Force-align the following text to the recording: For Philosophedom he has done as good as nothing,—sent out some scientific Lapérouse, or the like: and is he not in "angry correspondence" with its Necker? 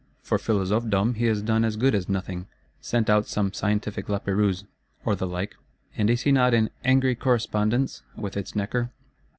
For 0.23 0.39
Philosophedom 0.39 1.13
he 1.17 1.25
has 1.25 1.43
done 1.43 1.63
as 1.63 1.75
good 1.75 1.93
as 1.93 2.09
nothing,—sent 2.09 3.07
out 3.07 3.27
some 3.27 3.53
scientific 3.53 4.07
Lapérouse, 4.07 4.63
or 5.05 5.15
the 5.15 5.27
like: 5.27 5.55
and 5.95 6.09
is 6.09 6.21
he 6.21 6.31
not 6.31 6.55
in 6.55 6.71
"angry 6.83 7.13
correspondence" 7.13 8.01
with 8.15 8.35
its 8.35 8.55
Necker? 8.55 8.89